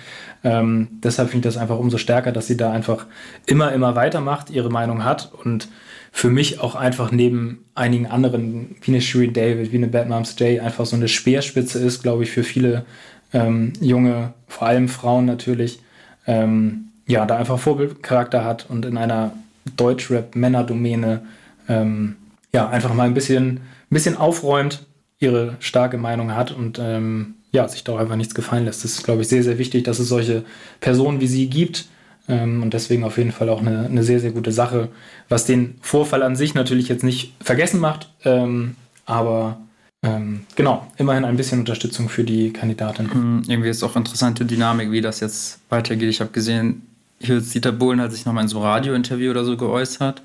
Ähm, 0.43 0.99
deshalb 1.03 1.29
finde 1.29 1.47
ich 1.47 1.53
das 1.53 1.61
einfach 1.61 1.77
umso 1.77 1.97
stärker, 1.97 2.31
dass 2.31 2.47
sie 2.47 2.57
da 2.57 2.71
einfach 2.71 3.05
immer, 3.45 3.71
immer 3.71 3.95
weitermacht, 3.95 4.49
ihre 4.49 4.69
Meinung 4.69 5.03
hat 5.03 5.31
und 5.31 5.69
für 6.15 6.29
mich 6.29 6.59
auch 6.59 6.75
einfach 6.75 7.11
neben 7.11 7.65
einigen 7.73 8.05
anderen, 8.05 8.75
wie 8.81 8.91
eine 8.91 9.01
Shuri 9.01 9.33
David, 9.33 9.71
wie 9.71 9.77
eine 9.77 9.87
Bad 9.87 10.07
Moms 10.07 10.35
Day, 10.35 10.59
einfach 10.59 10.85
so 10.85 10.95
eine 10.95 11.07
Speerspitze 11.07 11.79
ist, 11.79 12.03
glaube 12.03 12.21
ich, 12.21 12.29
für 12.29 12.43
viele 12.43 12.85
ähm, 13.33 13.73
junge, 13.81 14.33
vor 14.47 14.67
allem 14.67 14.89
Frauen 14.89 15.25
natürlich, 15.25 15.79
ähm, 16.27 16.89
ja, 17.07 17.25
da 17.25 17.35
einfach 17.35 17.57
Vorbildcharakter 17.57 18.45
hat 18.45 18.69
und 18.69 18.85
in 18.85 18.95
einer 18.95 19.33
Deutschrap-Männerdomäne 19.75 21.23
ähm, 21.67 22.15
ja, 22.53 22.69
einfach 22.69 22.93
mal 22.93 23.07
ein 23.07 23.15
bisschen, 23.15 23.47
ein 23.55 23.61
bisschen 23.89 24.15
aufräumt, 24.15 24.85
ihre 25.19 25.55
starke 25.59 25.97
Meinung 25.97 26.35
hat 26.35 26.51
und 26.51 26.79
ähm, 26.79 27.33
ja, 27.51 27.67
sich 27.67 27.83
da 27.83 27.97
einfach 27.97 28.17
nichts 28.17 28.35
gefallen 28.35 28.65
lässt. 28.65 28.83
Das 28.83 28.91
ist, 28.91 29.03
glaube 29.03 29.23
ich, 29.23 29.29
sehr, 29.29 29.43
sehr 29.43 29.57
wichtig, 29.57 29.83
dass 29.83 29.97
es 29.97 30.09
solche 30.09 30.45
Personen 30.79 31.21
wie 31.21 31.27
sie 31.27 31.49
gibt. 31.49 31.85
Ähm, 32.27 32.63
und 32.63 32.73
deswegen 32.73 33.03
auf 33.03 33.17
jeden 33.17 33.31
Fall 33.31 33.49
auch 33.49 33.61
eine, 33.61 33.85
eine 33.85 34.03
sehr, 34.03 34.19
sehr 34.19 34.31
gute 34.31 34.51
Sache, 34.51 34.89
was 35.29 35.45
den 35.45 35.75
Vorfall 35.81 36.23
an 36.23 36.35
sich 36.35 36.53
natürlich 36.53 36.87
jetzt 36.87 37.03
nicht 37.03 37.33
vergessen 37.41 37.79
macht, 37.79 38.09
ähm, 38.23 38.75
aber 39.05 39.57
ähm, 40.03 40.45
genau, 40.55 40.87
immerhin 40.97 41.25
ein 41.25 41.37
bisschen 41.37 41.59
Unterstützung 41.59 42.09
für 42.09 42.23
die 42.23 42.51
Kandidatin. 42.51 43.07
Mhm, 43.07 43.43
irgendwie 43.47 43.69
ist 43.69 43.83
auch 43.83 43.95
interessante 43.95 44.45
Dynamik, 44.45 44.91
wie 44.91 45.01
das 45.01 45.21
jetzt 45.21 45.59
weitergeht. 45.69 46.09
Ich 46.09 46.21
habe 46.21 46.31
gesehen, 46.31 46.83
Dieter 47.21 47.71
Bohlen 47.71 48.01
hat 48.01 48.11
sich 48.11 48.25
nochmal 48.25 48.43
in 48.43 48.49
so 48.49 48.57
einem 48.57 48.67
Radiointerview 48.67 49.31
oder 49.31 49.45
so 49.45 49.55
geäußert. 49.55 50.21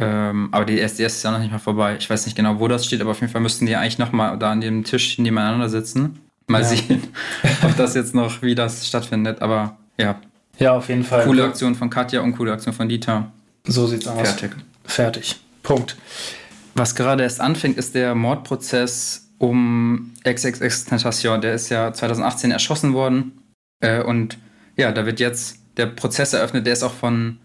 Ähm, 0.00 0.48
aber 0.50 0.64
die 0.64 0.78
erste 0.78 1.04
ist 1.04 1.22
ja 1.22 1.30
noch 1.30 1.38
nicht 1.38 1.52
mal 1.52 1.58
vorbei. 1.58 1.96
Ich 1.98 2.10
weiß 2.10 2.26
nicht 2.26 2.36
genau, 2.36 2.58
wo 2.58 2.66
das 2.66 2.84
steht, 2.84 3.00
aber 3.00 3.12
auf 3.12 3.20
jeden 3.20 3.32
Fall 3.32 3.40
müssten 3.40 3.66
die 3.66 3.76
eigentlich 3.76 3.98
nochmal 3.98 4.36
da 4.38 4.50
an 4.50 4.60
dem 4.60 4.82
Tisch 4.82 5.18
nebeneinander 5.18 5.68
sitzen. 5.68 6.18
Mal 6.48 6.62
ja. 6.62 6.68
sehen, 6.68 7.02
ob 7.62 7.76
das 7.76 7.94
jetzt 7.94 8.14
noch, 8.14 8.42
wie 8.42 8.56
das 8.56 8.86
stattfindet. 8.86 9.40
Aber 9.40 9.78
ja. 9.96 10.20
Ja, 10.58 10.76
auf 10.76 10.88
jeden 10.88 11.04
Fall. 11.04 11.24
Coole 11.24 11.44
Aktion 11.44 11.74
von 11.74 11.90
Katja 11.90 12.20
und 12.20 12.36
coole 12.36 12.52
Aktion 12.52 12.74
von 12.74 12.88
Dieter. 12.88 13.32
So 13.66 13.86
sieht's 13.86 14.06
aus. 14.06 14.28
Fertig. 14.28 14.52
Fertig. 14.84 15.36
Punkt. 15.62 15.96
Was 16.74 16.94
gerade 16.94 17.22
erst 17.22 17.40
anfängt, 17.40 17.78
ist 17.78 17.94
der 17.94 18.14
Mordprozess 18.14 19.28
um 19.38 20.12
XXX 20.24 20.84
Tentation. 20.84 21.40
Der 21.40 21.54
ist 21.54 21.70
ja 21.70 21.92
2018 21.92 22.50
erschossen 22.50 22.92
worden. 22.92 23.32
Äh, 23.80 24.02
und 24.02 24.38
ja, 24.76 24.92
da 24.92 25.06
wird 25.06 25.20
jetzt 25.20 25.58
der 25.76 25.86
Prozess 25.86 26.32
eröffnet. 26.32 26.66
Der 26.66 26.72
ist 26.72 26.82
auch 26.82 26.92
von 26.92 27.38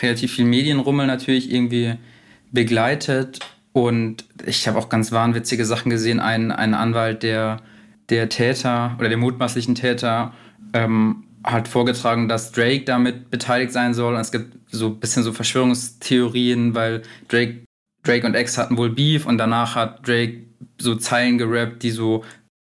relativ 0.00 0.34
viel 0.34 0.44
Medienrummel 0.44 1.06
natürlich 1.06 1.52
irgendwie 1.52 1.94
begleitet. 2.52 3.40
Und 3.72 4.24
ich 4.44 4.66
habe 4.66 4.78
auch 4.78 4.88
ganz 4.88 5.12
wahnwitzige 5.12 5.64
Sachen 5.64 5.90
gesehen. 5.90 6.20
Ein, 6.20 6.50
ein 6.50 6.74
Anwalt, 6.74 7.22
der 7.22 7.60
der 8.08 8.28
Täter 8.28 8.94
oder 8.98 9.08
der 9.08 9.18
mutmaßlichen 9.18 9.74
Täter 9.74 10.32
ähm, 10.72 11.24
hat 11.46 11.68
vorgetragen, 11.68 12.28
dass 12.28 12.52
Drake 12.52 12.84
damit 12.84 13.30
beteiligt 13.30 13.72
sein 13.72 13.94
soll. 13.94 14.14
Und 14.14 14.20
es 14.20 14.32
gibt 14.32 14.58
so 14.70 14.88
ein 14.88 15.00
bisschen 15.00 15.22
so 15.22 15.32
Verschwörungstheorien, 15.32 16.74
weil 16.74 17.02
Drake, 17.28 17.62
Drake 18.02 18.26
und 18.26 18.34
X 18.34 18.58
hatten 18.58 18.76
wohl 18.76 18.90
Beef 18.90 19.26
und 19.26 19.38
danach 19.38 19.76
hat 19.76 20.06
Drake 20.06 20.42
so 20.78 20.96
Zeilen 20.96 21.38
gerappt, 21.38 21.82
die 21.84 21.90
so, 21.90 22.24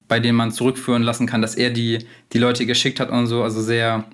bei 0.07 0.21
denen 0.21 0.37
man 0.37 0.53
zurückführen 0.53 1.03
lassen 1.03 1.27
kann, 1.27 1.43
dass 1.43 1.57
er 1.57 1.71
die, 1.71 2.07
die 2.33 2.39
Leute 2.39 2.67
geschickt 2.67 3.01
hat 3.01 3.11
und 3.11 3.27
so. 3.27 3.43
Also 3.43 3.61
sehr, 3.61 4.05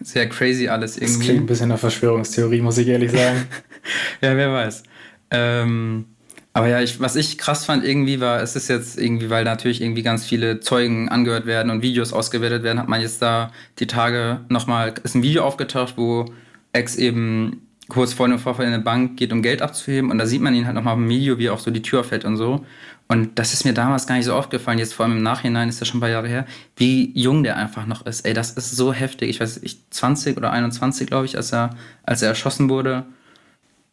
sehr 0.00 0.28
crazy 0.28 0.68
alles 0.68 0.96
irgendwie. 0.96 1.18
Das 1.18 1.24
klingt 1.24 1.40
ein 1.42 1.46
bisschen 1.46 1.68
nach 1.68 1.78
Verschwörungstheorie, 1.78 2.60
muss 2.60 2.78
ich 2.78 2.88
ehrlich 2.88 3.12
sagen. 3.12 3.46
ja, 4.20 4.36
wer 4.36 4.52
weiß. 4.52 4.82
Ähm, 5.30 6.06
aber 6.52 6.68
ja, 6.68 6.80
ich, 6.80 6.98
was 7.00 7.16
ich 7.16 7.38
krass 7.38 7.64
fand 7.64 7.84
irgendwie 7.84 8.20
war, 8.20 8.42
es 8.42 8.56
ist 8.56 8.68
jetzt 8.68 8.98
irgendwie, 8.98 9.30
weil 9.30 9.44
natürlich 9.44 9.80
irgendwie 9.80 10.02
ganz 10.02 10.24
viele 10.24 10.60
Zeugen 10.60 11.08
angehört 11.08 11.46
werden 11.46 11.70
und 11.70 11.82
Videos 11.82 12.12
ausgewertet 12.12 12.62
werden, 12.62 12.78
hat 12.78 12.88
man 12.88 13.00
jetzt 13.00 13.22
da 13.22 13.52
die 13.78 13.86
Tage 13.86 14.40
nochmal, 14.48 14.94
ist 15.04 15.14
ein 15.14 15.22
Video 15.22 15.44
aufgetaucht, 15.44 15.94
wo 15.96 16.26
Ex 16.72 16.96
eben 16.96 17.62
kurz 17.88 18.12
vor 18.12 18.28
dem 18.28 18.38
Vorfall 18.38 18.66
in 18.66 18.72
eine 18.72 18.82
Bank 18.82 19.16
geht, 19.16 19.32
um 19.32 19.40
Geld 19.40 19.62
abzuheben 19.62 20.10
und 20.10 20.18
da 20.18 20.26
sieht 20.26 20.42
man 20.42 20.54
ihn 20.54 20.66
halt 20.66 20.74
nochmal 20.74 20.96
im 20.96 21.08
Video, 21.08 21.38
wie 21.38 21.50
auch 21.50 21.58
so 21.58 21.70
die 21.70 21.82
Tür 21.82 22.04
fällt 22.04 22.24
und 22.24 22.36
so. 22.36 22.64
Und 23.10 23.38
das 23.38 23.54
ist 23.54 23.64
mir 23.64 23.72
damals 23.72 24.06
gar 24.06 24.16
nicht 24.16 24.26
so 24.26 24.34
aufgefallen, 24.34 24.78
jetzt 24.78 24.92
vor 24.92 25.06
allem 25.06 25.16
im 25.16 25.22
Nachhinein 25.22 25.70
ist 25.70 25.80
das 25.80 25.88
schon 25.88 25.98
ein 25.98 26.00
paar 26.00 26.10
Jahre 26.10 26.28
her, 26.28 26.44
wie 26.76 27.10
jung 27.18 27.42
der 27.42 27.56
einfach 27.56 27.86
noch 27.86 28.04
ist. 28.04 28.26
Ey, 28.26 28.34
das 28.34 28.50
ist 28.50 28.76
so 28.76 28.92
heftig. 28.92 29.30
Ich 29.30 29.40
weiß 29.40 29.62
nicht, 29.62 29.94
20 29.94 30.36
oder 30.36 30.50
21, 30.50 31.06
glaube 31.06 31.24
ich, 31.24 31.36
als 31.36 31.52
er, 31.52 31.70
als 32.02 32.20
er 32.20 32.28
erschossen 32.28 32.68
wurde 32.68 33.06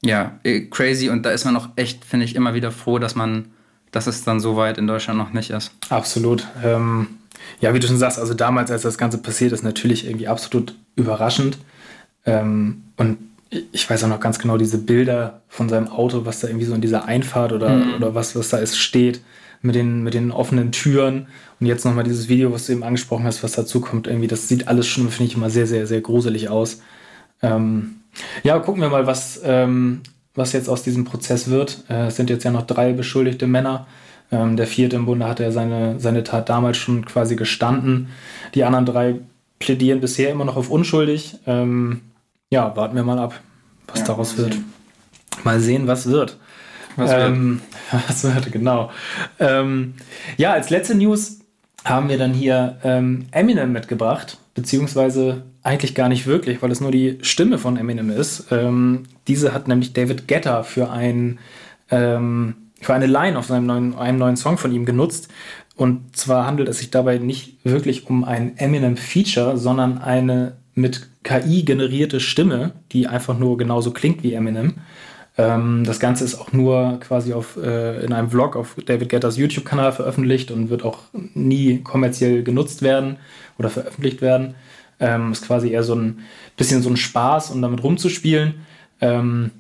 ja, 0.06 0.40
äh, 0.44 0.62
crazy 0.62 1.10
und 1.10 1.24
da 1.24 1.32
ist 1.32 1.46
man 1.46 1.58
auch 1.58 1.70
echt, 1.76 2.06
finde 2.06 2.26
ich, 2.26 2.36
immer 2.36 2.54
wieder 2.54 2.72
froh, 2.72 3.00
dass 3.00 3.16
man, 3.16 3.46
dass 3.92 4.08
es 4.08 4.24
dann 4.24 4.40
so 4.40 4.56
weit 4.56 4.78
in 4.78 4.88
Deutschland 4.88 5.18
noch 5.18 5.34
nicht 5.34 5.50
ist. 5.50 5.72
Absolut. 5.90 6.48
Ähm, 6.64 7.08
ja, 7.60 7.74
wie 7.74 7.80
du 7.80 7.88
schon 7.88 7.98
sagst, 7.98 8.20
also 8.20 8.34
damals, 8.34 8.72
als 8.72 8.84
das 8.84 8.98
Ganze 8.98 9.18
passiert 9.18 9.52
ist, 9.52 9.64
natürlich 9.64 10.06
irgendwie 10.06 10.28
absolut 10.28 10.76
überraschend. 10.96 11.58
Ähm, 12.26 12.84
und 12.98 13.18
ich 13.50 13.90
weiß 13.90 14.04
auch 14.04 14.08
noch 14.08 14.20
ganz 14.20 14.40
genau 14.40 14.58
diese 14.58 14.78
Bilder 14.78 15.42
von 15.48 15.70
seinem 15.70 15.88
Auto, 15.88 16.26
was 16.26 16.40
da 16.40 16.48
irgendwie 16.48 16.66
so 16.66 16.74
in 16.74 16.82
dieser 16.82 17.06
Einfahrt 17.06 17.52
oder, 17.52 17.70
mhm. 17.70 17.96
oder 17.96 18.16
was, 18.16 18.36
was 18.36 18.50
da 18.50 18.58
ist, 18.58 18.78
steht, 18.78 19.22
mit 19.62 19.76
den, 19.76 20.04
mit 20.04 20.14
den 20.14 20.32
offenen 20.32 20.72
Türen. 20.72 21.28
Und 21.60 21.68
jetzt 21.68 21.86
nochmal 21.86 22.04
dieses 22.04 22.28
Video, 22.28 22.52
was 22.52 22.68
du 22.68 22.74
eben 22.74 22.84
angesprochen 22.84 23.26
hast, 23.26 23.44
was 23.44 23.54
dazu 23.54 23.82
kommt, 23.82 24.08
irgendwie, 24.08 24.28
das 24.28 24.48
sieht 24.48 24.68
alles 24.68 24.88
schon, 24.88 25.10
finde 25.10 25.32
ich, 25.32 25.38
immer 25.38 25.50
sehr, 25.50 25.68
sehr, 25.68 25.88
sehr 25.88 26.02
gruselig 26.02 26.50
aus. 26.50 26.82
Ähm, 27.42 27.98
ja, 28.44 28.60
gucken 28.60 28.82
wir 28.82 28.90
mal, 28.90 29.08
was, 29.08 29.42
ähm, 29.44 30.02
was 30.34 30.54
jetzt 30.54 30.70
aus 30.70 30.84
diesem 30.84 31.06
Prozess 31.06 31.50
wird. 31.50 31.84
Äh, 31.90 32.08
es 32.08 32.16
sind 32.16 32.30
jetzt 32.30 32.44
ja 32.44 32.52
noch 32.52 32.66
drei 32.66 32.94
beschuldigte 32.94 33.48
Männer. 33.48 33.88
Ähm, 34.32 34.58
der 34.58 34.68
vierte 34.68 34.96
im 34.96 35.06
Bunde 35.06 35.28
hat 35.28 35.40
ja 35.40 35.52
seine, 35.52 36.00
seine 36.00 36.24
Tat 36.24 36.50
damals 36.50 36.78
schon 36.78 37.06
quasi 37.06 37.36
gestanden. 37.36 38.10
Die 38.54 38.64
anderen 38.64 38.86
drei 38.86 39.16
plädieren 39.60 40.02
bisher 40.02 40.32
immer 40.32 40.46
noch 40.46 40.58
auf 40.58 40.70
unschuldig. 40.70 41.38
Ähm, 41.46 42.02
ja, 42.50 42.76
warten 42.76 42.96
wir 42.96 43.04
mal 43.04 43.20
ab, 43.20 43.40
was 43.88 44.00
ja, 44.00 44.06
daraus 44.06 44.38
wird. 44.38 44.58
Mal 45.44 45.60
sehen, 45.60 45.88
was 45.88 46.08
wird. 46.08 46.38
Was 46.96 47.12
wird. 47.12 47.22
Ähm, 47.22 47.62
was 48.08 48.24
wird, 48.24 48.52
genau. 48.52 48.92
Ähm, 49.40 49.96
ja, 50.38 50.54
als 50.54 50.70
letzte 50.70 50.96
News 50.96 51.40
haben 51.84 52.10
wir 52.10 52.18
dann 52.18 52.34
hier 52.34 52.78
ähm, 52.84 53.28
Eminem 53.32 53.72
mitgebracht, 53.72 54.38
beziehungsweise 54.56 55.44
eigentlich 55.66 55.96
gar 55.96 56.10
nicht 56.10 56.28
wirklich, 56.28 56.62
weil 56.62 56.72
es 56.72 56.80
nur 56.80 56.92
die 56.92 57.18
Stimme 57.22 57.58
von 57.58 57.76
Eminem 57.76 58.12
ist. 58.12 58.52
Ähm, 58.52 59.04
diese 59.28 59.54
hat 59.54 59.68
nämlich 59.68 59.94
David 59.94 60.28
Guetta 60.28 60.64
für, 60.64 60.92
ein, 60.92 61.40
ähm, 61.90 62.56
für 62.82 62.94
eine 62.94 63.08
Line 63.08 63.38
auf 63.38 63.48
seinem 63.48 63.66
neuen, 63.66 63.96
einem 63.96 64.20
neuen 64.20 64.38
Song 64.38 64.58
von 64.58 64.72
ihm 64.72 64.86
genutzt. 64.86 65.30
Und 65.76 66.16
zwar 66.16 66.46
handelt 66.46 66.70
es 66.70 66.78
sich 66.80 66.92
dabei 66.92 67.18
nicht 67.18 67.58
wirklich 67.66 68.08
um 68.08 68.24
ein 68.24 68.58
Eminem-Feature, 68.58 69.58
sondern 69.58 69.98
eine 69.98 70.58
mit 70.76 71.10
KI 71.24 71.64
generierte 71.64 72.20
Stimme, 72.20 72.74
die 72.92 73.08
einfach 73.08 73.38
nur 73.38 73.58
genauso 73.58 73.92
klingt 73.92 74.22
wie 74.24 74.34
Eminem. 74.34 74.76
Ähm, 75.38 75.84
das 75.84 76.00
Ganze 76.00 76.24
ist 76.24 76.36
auch 76.36 76.54
nur 76.54 77.00
quasi 77.00 77.34
auf, 77.34 77.58
äh, 77.58 78.06
in 78.06 78.14
einem 78.14 78.30
Vlog 78.30 78.56
auf 78.56 78.76
David 78.86 79.10
Guettas 79.10 79.38
YouTube-Kanal 79.38 79.94
veröffentlicht 79.94 80.52
und 80.52 80.70
wird 80.70 80.84
auch 80.84 81.00
nie 81.34 81.80
kommerziell 81.80 82.44
genutzt 82.44 82.84
werden 82.84 83.18
oder 83.58 83.70
veröffentlicht 83.70 84.22
werden. 84.22 84.56
Ähm, 85.00 85.32
ist 85.32 85.46
quasi 85.46 85.72
eher 85.72 85.84
so 85.84 85.96
ein 85.96 86.20
bisschen 86.58 86.82
so 86.82 86.90
ein 86.90 86.98
Spaß, 86.98 87.52
um 87.52 87.62
damit 87.62 87.84
rumzuspielen. 87.84 88.56
Ähm, 89.02 89.52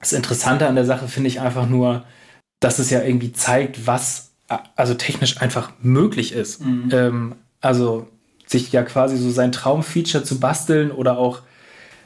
das 0.00 0.12
Interessante 0.12 0.66
an 0.66 0.74
der 0.74 0.84
Sache 0.84 1.06
finde 1.08 1.28
ich 1.28 1.40
einfach 1.40 1.68
nur, 1.68 2.04
dass 2.60 2.78
es 2.78 2.90
ja 2.90 3.02
irgendwie 3.02 3.32
zeigt, 3.32 3.86
was 3.86 4.30
also 4.76 4.94
technisch 4.94 5.40
einfach 5.40 5.72
möglich 5.80 6.32
ist. 6.32 6.64
Mhm. 6.64 6.88
Ähm, 6.92 7.34
also 7.60 8.08
sich 8.46 8.72
ja 8.72 8.82
quasi 8.82 9.16
so 9.16 9.30
sein 9.30 9.52
Traumfeature 9.52 10.24
zu 10.24 10.40
basteln 10.40 10.90
oder 10.90 11.18
auch. 11.18 11.40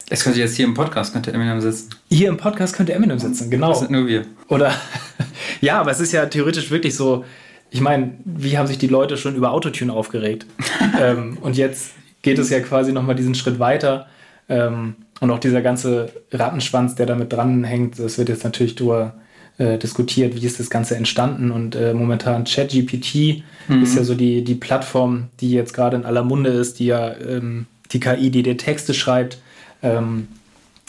Es 0.08 0.22
könnte 0.22 0.38
jetzt 0.38 0.54
hier 0.54 0.66
im 0.66 0.74
Podcast 0.74 1.12
könnte 1.12 1.32
Eminem 1.32 1.60
sitzen. 1.60 1.90
Hier 2.08 2.28
im 2.28 2.36
Podcast 2.36 2.76
könnte 2.76 2.92
Eminem 2.92 3.18
sitzen, 3.18 3.50
genau. 3.50 3.70
Das 3.70 3.80
sind 3.80 3.90
nur 3.90 4.06
wir. 4.06 4.26
Oder 4.48 4.72
ja, 5.60 5.80
aber 5.80 5.90
es 5.90 6.00
ist 6.00 6.12
ja 6.12 6.26
theoretisch 6.26 6.70
wirklich 6.70 6.94
so. 6.94 7.24
Ich 7.70 7.80
meine, 7.80 8.12
wie 8.24 8.56
haben 8.56 8.68
sich 8.68 8.78
die 8.78 8.86
Leute 8.86 9.16
schon 9.16 9.34
über 9.34 9.50
Autotune 9.50 9.92
aufgeregt? 9.92 10.46
ähm, 11.00 11.38
und 11.40 11.56
jetzt 11.56 11.90
geht 12.26 12.40
es 12.40 12.50
ja 12.50 12.58
quasi 12.58 12.92
nochmal 12.92 13.14
diesen 13.14 13.36
Schritt 13.36 13.60
weiter. 13.60 14.08
Ähm, 14.48 14.96
und 15.20 15.30
auch 15.30 15.38
dieser 15.38 15.62
ganze 15.62 16.10
Rattenschwanz, 16.32 16.96
der 16.96 17.06
damit 17.06 17.32
dranhängt, 17.32 18.00
das 18.00 18.18
wird 18.18 18.28
jetzt 18.28 18.42
natürlich 18.42 18.74
darüber 18.74 19.14
äh, 19.58 19.78
diskutiert, 19.78 20.34
wie 20.34 20.44
ist 20.44 20.58
das 20.58 20.68
Ganze 20.68 20.96
entstanden. 20.96 21.52
Und 21.52 21.76
äh, 21.76 21.94
momentan 21.94 22.42
ChatGPT 22.42 23.44
mhm. 23.68 23.82
ist 23.84 23.94
ja 23.94 24.02
so 24.02 24.16
die, 24.16 24.42
die 24.42 24.56
Plattform, 24.56 25.28
die 25.38 25.52
jetzt 25.52 25.72
gerade 25.72 25.96
in 25.96 26.04
aller 26.04 26.24
Munde 26.24 26.50
ist, 26.50 26.80
die 26.80 26.86
ja 26.86 27.14
ähm, 27.16 27.66
die 27.92 28.00
KI, 28.00 28.30
die 28.30 28.42
dir 28.42 28.56
Texte 28.56 28.92
schreibt. 28.92 29.38
Ähm, 29.80 30.26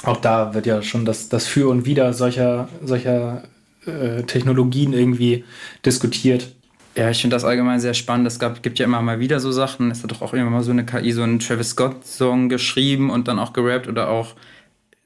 auch 0.03 0.17
da 0.17 0.55
wird 0.55 0.65
ja 0.65 0.81
schon 0.81 1.05
das, 1.05 1.29
das 1.29 1.45
Für 1.45 1.69
und 1.69 1.85
Wider 1.85 2.13
solcher, 2.13 2.67
solcher 2.83 3.43
äh, 3.85 4.23
Technologien 4.23 4.91
irgendwie 4.91 5.43
diskutiert. 5.85 6.51
Ja, 6.97 7.11
ich 7.11 7.21
finde 7.21 7.35
das 7.35 7.45
allgemein 7.45 7.79
sehr 7.79 7.93
spannend. 7.93 8.25
Es 8.25 8.39
gab, 8.39 8.63
gibt 8.63 8.79
ja 8.79 8.85
immer 8.85 9.03
mal 9.03 9.19
wieder 9.19 9.39
so 9.39 9.51
Sachen. 9.51 9.91
Es 9.91 10.01
hat 10.01 10.09
doch 10.09 10.23
auch 10.23 10.33
immer 10.33 10.49
mal 10.49 10.63
so 10.63 10.71
eine 10.71 10.83
KI, 10.83 11.11
so 11.11 11.21
einen 11.21 11.37
Travis 11.37 11.69
Scott-Song 11.69 12.49
geschrieben 12.49 13.11
und 13.11 13.27
dann 13.27 13.37
auch 13.37 13.53
gerappt 13.53 13.87
oder 13.87 14.09
auch 14.09 14.33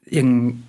irgendein 0.05 0.63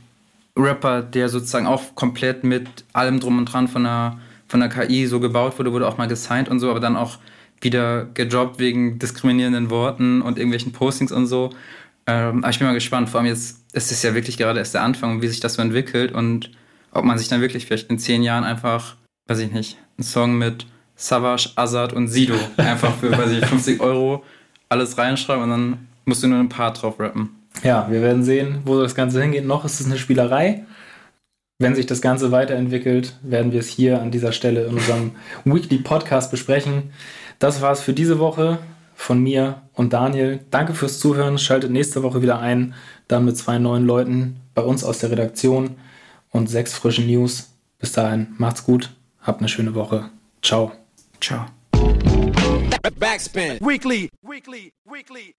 Rapper, 0.57 1.01
der 1.01 1.29
sozusagen 1.29 1.69
auch 1.69 1.95
komplett 1.95 2.43
mit 2.43 2.67
allem 2.93 3.21
drum 3.21 3.39
und 3.39 3.45
dran 3.45 3.69
von 3.69 3.85
der, 3.85 4.19
von 4.49 4.59
der 4.59 4.69
KI 4.69 5.07
so 5.07 5.21
gebaut 5.21 5.61
wurde, 5.61 5.73
wurde 5.73 5.87
auch 5.87 5.97
mal 5.97 6.09
gesigned 6.09 6.49
und 6.49 6.59
so, 6.59 6.71
aber 6.71 6.81
dann 6.81 6.97
auch 6.97 7.19
wieder 7.61 8.07
gedroppt 8.15 8.59
wegen 8.59 8.99
diskriminierenden 8.99 9.71
Worten 9.71 10.23
und 10.23 10.39
irgendwelchen 10.39 10.73
Postings 10.73 11.13
und 11.13 11.29
so. 11.29 11.51
Ähm, 12.09 12.43
aber 12.43 12.51
ich 12.51 12.59
bin 12.59 12.67
mal 12.67 12.75
gespannt. 12.75 13.09
Vor 13.09 13.21
allem 13.21 13.29
jetzt 13.29 13.65
ist 13.73 13.93
es 13.93 14.03
ja 14.03 14.17
wirklich 14.17 14.39
gerade 14.39 14.59
erst 14.59 14.75
der 14.75 14.83
Anfang, 14.83 15.23
wie 15.23 15.29
sich 15.29 15.39
das 15.39 15.55
so 15.55 15.63
entwickelt 15.63 16.11
und 16.11 16.51
ob 16.91 17.05
man 17.05 17.17
sich 17.17 17.29
dann 17.29 17.41
wirklich 17.41 17.67
vielleicht 17.67 17.91
in 17.91 18.01
zehn 18.01 18.25
Jahren 18.25 18.43
einfach, 18.43 18.97
weiß 19.29 19.39
ich 19.39 19.53
nicht, 19.53 19.79
einen 19.97 20.05
Song 20.05 20.37
mit 20.37 20.67
Savage, 21.03 21.51
Azad 21.57 21.93
und 21.93 22.07
Sido. 22.07 22.35
Einfach 22.57 22.95
für, 22.95 23.11
weiß 23.11 23.33
ich, 23.33 23.45
50 23.45 23.81
Euro 23.81 24.23
alles 24.69 24.97
reinschreiben 24.97 25.43
und 25.43 25.51
dann 25.51 25.89
musst 26.05 26.23
du 26.23 26.29
nur 26.29 26.39
ein 26.39 26.49
paar 26.49 26.73
drauf 26.73 27.01
rappen. 27.01 27.31
Ja, 27.65 27.91
wir 27.91 28.03
werden 28.03 28.23
sehen, 28.23 28.61
wo 28.65 28.81
das 28.81 28.95
Ganze 28.95 29.21
hingeht. 29.21 29.45
Noch 29.45 29.65
ist 29.65 29.81
es 29.81 29.87
eine 29.87 29.99
Spielerei. 29.99 30.65
Wenn 31.59 31.75
sich 31.75 31.87
das 31.87 32.01
Ganze 32.01 32.31
weiterentwickelt, 32.31 33.19
werden 33.23 33.53
wir 33.53 33.61
es 33.61 33.69
hier 33.69 34.01
an 34.01 34.11
dieser 34.11 34.33
Stelle 34.33 34.65
in 34.65 34.75
unserem 34.75 35.13
Weekly 35.45 35.79
Podcast 35.79 36.31
besprechen. 36.31 36.93
Das 37.41 37.61
war 37.61 37.73
es 37.73 37.81
für 37.81 37.93
diese 37.93 38.21
Woche 38.21 38.59
von 38.95 39.21
mir 39.21 39.63
und 39.75 39.93
Daniel. 39.93 40.41
Danke 40.51 40.75
fürs 40.75 41.01
Zuhören. 41.01 41.39
Schaltet 41.39 41.73
nächste 41.73 42.03
Woche 42.05 42.23
wieder 42.23 42.39
ein, 42.39 42.75
dann 43.09 43.25
mit 43.25 43.37
zwei 43.37 43.59
neuen 43.59 43.87
Leuten 43.87 44.37
bei 44.55 44.63
uns 44.63 44.85
aus 44.85 45.01
der 45.01 45.11
Redaktion 45.11 45.77
und 46.31 46.49
sechs 46.49 46.75
frischen 46.75 47.07
News. 47.07 47.51
Bis 47.79 47.93
dahin, 47.93 48.29
macht's 48.39 48.65
gut, 48.65 48.91
habt 49.21 49.41
eine 49.41 49.49
schöne 49.49 49.75
Woche. 49.75 50.11
Ciao. 50.43 50.73
Ciao. 51.23 51.47
Backspin. 52.99 53.61
Weekly. 53.61 54.11
Weekly. 54.25 54.73
Weekly. 54.85 55.35